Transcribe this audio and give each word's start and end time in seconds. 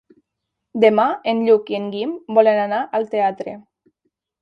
Demà 0.83 1.05
en 1.35 1.45
Lluc 1.49 1.71
i 1.75 1.79
en 1.81 1.87
Guim 1.99 2.17
volen 2.41 2.65
anar 2.65 2.83
al 3.01 3.09
teatre. 3.17 3.59